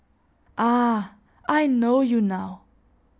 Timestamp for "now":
2.21-2.61